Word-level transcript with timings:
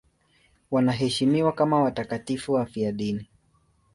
Wanaheshimiwa 0.71 1.51
kama 1.51 1.81
watakatifu 1.83 2.53
wafiadini. 2.53 3.27